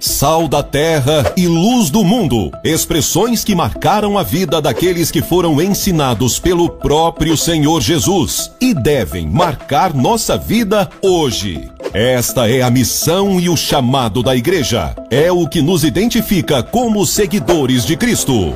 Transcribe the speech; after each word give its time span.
Sal 0.00 0.46
da 0.46 0.62
terra 0.62 1.32
e 1.36 1.48
luz 1.48 1.90
do 1.90 2.04
mundo. 2.04 2.52
Expressões 2.62 3.42
que 3.42 3.54
marcaram 3.54 4.16
a 4.16 4.22
vida 4.22 4.60
daqueles 4.60 5.10
que 5.10 5.20
foram 5.20 5.60
ensinados 5.60 6.38
pelo 6.38 6.68
próprio 6.68 7.36
Senhor 7.36 7.80
Jesus 7.80 8.52
e 8.60 8.72
devem 8.72 9.28
marcar 9.28 9.92
nossa 9.92 10.38
vida 10.38 10.88
hoje. 11.02 11.68
Esta 11.92 12.48
é 12.48 12.62
a 12.62 12.70
missão 12.70 13.40
e 13.40 13.48
o 13.48 13.56
chamado 13.56 14.22
da 14.22 14.36
igreja. 14.36 14.94
É 15.10 15.32
o 15.32 15.48
que 15.48 15.60
nos 15.60 15.82
identifica 15.82 16.62
como 16.62 17.04
seguidores 17.04 17.84
de 17.84 17.96
Cristo. 17.96 18.54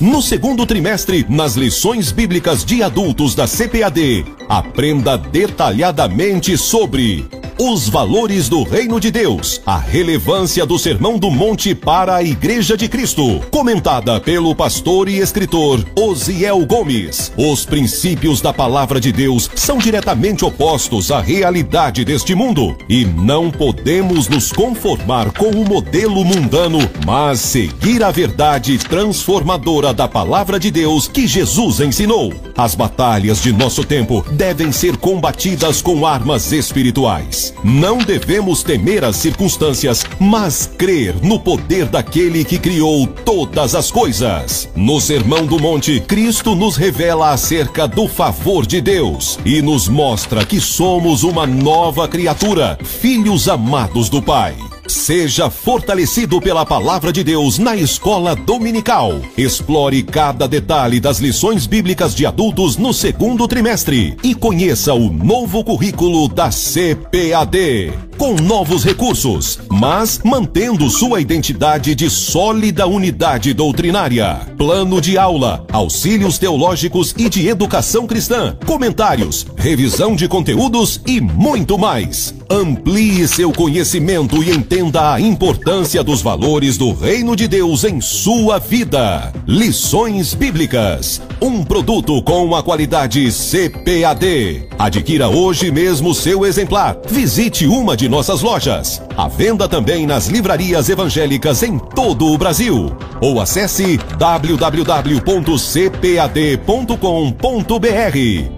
No 0.00 0.22
segundo 0.22 0.64
trimestre, 0.64 1.26
nas 1.28 1.54
lições 1.54 2.12
bíblicas 2.12 2.64
de 2.64 2.84
adultos 2.84 3.34
da 3.34 3.48
CPAD, 3.48 4.24
aprenda 4.48 5.16
detalhadamente 5.16 6.56
sobre 6.56 7.24
os 7.66 7.88
valores 7.88 8.50
do 8.50 8.62
reino 8.62 9.00
de 9.00 9.10
Deus, 9.10 9.58
a 9.64 9.78
relevância 9.78 10.66
do 10.66 10.78
Sermão 10.78 11.18
do 11.18 11.30
Monte 11.30 11.74
para 11.74 12.16
a 12.16 12.22
Igreja 12.22 12.76
de 12.76 12.90
Cristo, 12.90 13.40
comentada 13.50 14.20
pelo 14.20 14.54
pastor 14.54 15.08
e 15.08 15.18
escritor 15.18 15.82
Osiel 15.96 16.66
Gomes. 16.66 17.32
Os 17.38 17.64
princípios 17.64 18.42
da 18.42 18.52
palavra 18.52 19.00
de 19.00 19.10
Deus 19.10 19.50
são 19.54 19.78
diretamente 19.78 20.44
opostos 20.44 21.10
à 21.10 21.22
realidade 21.22 22.04
deste 22.04 22.34
mundo 22.34 22.76
e 22.86 23.06
não 23.06 23.50
podemos 23.50 24.28
nos 24.28 24.52
conformar 24.52 25.32
com 25.32 25.48
o 25.48 25.66
modelo 25.66 26.22
mundano, 26.22 26.80
mas 27.06 27.40
seguir 27.40 28.04
a 28.04 28.10
verdade 28.10 28.76
transformadora 28.76 29.94
da 29.94 30.06
palavra 30.06 30.60
de 30.60 30.70
Deus 30.70 31.08
que 31.08 31.26
Jesus 31.26 31.80
ensinou. 31.80 32.30
As 32.54 32.74
batalhas 32.74 33.42
de 33.42 33.54
nosso 33.54 33.84
tempo 33.84 34.22
devem 34.32 34.70
ser 34.70 34.98
combatidas 34.98 35.80
com 35.80 36.06
armas 36.06 36.52
espirituais. 36.52 37.53
Não 37.62 37.98
devemos 37.98 38.62
temer 38.62 39.04
as 39.04 39.16
circunstâncias, 39.16 40.04
mas 40.18 40.70
crer 40.78 41.14
no 41.22 41.38
poder 41.38 41.86
daquele 41.86 42.44
que 42.44 42.58
criou 42.58 43.06
todas 43.06 43.74
as 43.74 43.90
coisas. 43.90 44.68
No 44.74 45.00
Sermão 45.00 45.46
do 45.46 45.58
Monte, 45.58 46.00
Cristo 46.00 46.54
nos 46.54 46.76
revela 46.76 47.30
acerca 47.30 47.86
do 47.86 48.08
favor 48.08 48.66
de 48.66 48.80
Deus 48.80 49.38
e 49.44 49.62
nos 49.62 49.88
mostra 49.88 50.44
que 50.44 50.60
somos 50.60 51.22
uma 51.22 51.46
nova 51.46 52.08
criatura, 52.08 52.78
filhos 52.82 53.48
amados 53.48 54.08
do 54.08 54.20
Pai. 54.20 54.54
Seja 54.86 55.48
fortalecido 55.48 56.40
pela 56.40 56.66
palavra 56.66 57.12
de 57.12 57.24
Deus 57.24 57.58
na 57.58 57.74
escola 57.74 58.36
dominical. 58.36 59.20
Explore 59.36 60.02
cada 60.02 60.46
detalhe 60.46 61.00
das 61.00 61.18
lições 61.18 61.66
bíblicas 61.66 62.14
de 62.14 62.26
adultos 62.26 62.76
no 62.76 62.92
segundo 62.92 63.48
trimestre 63.48 64.16
e 64.22 64.34
conheça 64.34 64.92
o 64.92 65.10
novo 65.10 65.64
currículo 65.64 66.28
da 66.28 66.50
CPAD 66.50 67.92
com 68.16 68.34
novos 68.34 68.84
recursos, 68.84 69.58
mas 69.68 70.20
mantendo 70.24 70.88
sua 70.88 71.20
identidade 71.20 71.94
de 71.94 72.08
sólida 72.08 72.86
unidade 72.86 73.52
doutrinária. 73.52 74.40
Plano 74.56 75.00
de 75.00 75.18
aula, 75.18 75.66
auxílios 75.72 76.38
teológicos 76.38 77.14
e 77.18 77.28
de 77.28 77.48
educação 77.48 78.06
cristã, 78.06 78.56
comentários, 78.64 79.46
revisão 79.56 80.14
de 80.14 80.28
conteúdos 80.28 81.00
e 81.06 81.20
muito 81.20 81.76
mais. 81.76 82.34
Amplie 82.50 83.26
seu 83.26 83.50
conhecimento 83.52 84.42
e 84.42 84.50
entenda 84.50 85.14
a 85.14 85.20
importância 85.20 86.02
dos 86.04 86.20
valores 86.20 86.76
do 86.76 86.92
reino 86.92 87.34
de 87.34 87.48
Deus 87.48 87.84
em 87.84 88.00
sua 88.00 88.58
vida. 88.58 89.32
Lições 89.46 90.34
Bíblicas, 90.34 91.22
um 91.40 91.64
produto 91.64 92.22
com 92.22 92.54
a 92.54 92.62
qualidade 92.62 93.30
CPAD. 93.30 94.68
Adquira 94.78 95.28
hoje 95.28 95.70
mesmo 95.70 96.12
seu 96.14 96.44
exemplar. 96.44 96.98
Visite 97.08 97.66
uma 97.66 97.96
de 97.96 98.08
nossas 98.08 98.42
lojas. 98.42 99.00
À 99.16 99.26
venda 99.28 99.66
também 99.66 100.06
nas 100.06 100.26
livrarias 100.26 100.88
evangélicas 100.88 101.62
em 101.62 101.78
todo 101.78 102.26
o 102.26 102.36
Brasil. 102.36 102.94
Ou 103.20 103.40
acesse 103.40 103.98
www.cpad.com.br. 104.18 105.24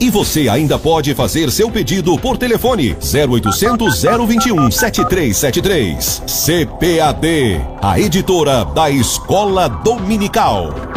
E 0.00 0.10
você 0.10 0.48
ainda 0.48 0.78
pode 0.78 1.14
fazer 1.14 1.50
seu 1.50 1.70
pedido 1.70 2.18
por 2.18 2.36
telefone 2.36 2.96
0800 3.00 3.69
021 3.76 4.70
7373. 4.70 6.22
CPAD, 6.26 7.26
a 7.82 7.98
editora 8.00 8.64
da 8.64 8.90
Escola 8.90 9.68
Dominical. 9.68 10.89